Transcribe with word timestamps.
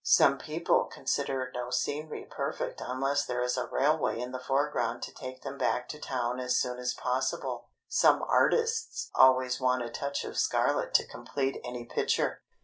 Some 0.03 0.39
people 0.39 0.85
consider 0.85 1.51
no 1.53 1.69
scenery 1.69 2.25
perfect 2.27 2.81
unless 2.83 3.23
there 3.23 3.43
is 3.43 3.55
a 3.55 3.67
railway 3.67 4.19
in 4.19 4.31
the 4.31 4.39
foreground 4.39 5.03
to 5.03 5.13
take 5.13 5.43
them 5.43 5.59
back 5.59 5.87
to 5.89 5.99
town 5.99 6.39
as 6.39 6.57
soon 6.57 6.79
as 6.79 6.95
possible. 6.95 7.67
Some 7.87 8.23
artists 8.23 9.11
always 9.13 9.61
want 9.61 9.83
a 9.83 9.91
touch 9.91 10.23
of 10.25 10.39
scarlet 10.39 10.95
to 10.95 11.05
complete 11.07 11.61
any 11.63 11.85
picture. 11.85 12.41